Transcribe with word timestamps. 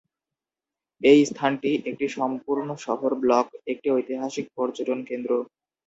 এই 1.01 1.19
স্থানটি, 1.25 1.71
একটি 1.85 2.05
সম্পূর্ণ 2.17 2.69
শহর 2.85 3.11
ব্লক, 3.15 3.47
একটি 3.67 3.87
ঐতিহাসিক 3.91 4.45
পর্যটক 4.55 4.99
কেন্দ্র। 5.09 5.31